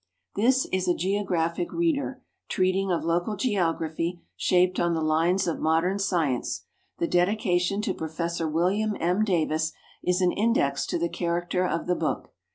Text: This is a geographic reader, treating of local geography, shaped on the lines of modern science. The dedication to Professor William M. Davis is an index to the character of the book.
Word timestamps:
This 0.35 0.65
is 0.73 0.87
a 0.87 0.95
geographic 0.95 1.71
reader, 1.71 2.23
treating 2.49 2.91
of 2.91 3.03
local 3.05 3.35
geography, 3.35 4.23
shaped 4.35 4.79
on 4.79 4.95
the 4.95 5.03
lines 5.03 5.45
of 5.45 5.59
modern 5.59 5.99
science. 5.99 6.63
The 6.97 7.07
dedication 7.07 7.83
to 7.83 7.93
Professor 7.93 8.47
William 8.47 8.97
M. 8.99 9.23
Davis 9.23 9.73
is 10.03 10.19
an 10.19 10.31
index 10.31 10.87
to 10.87 10.97
the 10.97 11.07
character 11.07 11.67
of 11.67 11.85
the 11.85 11.93
book. 11.93 12.33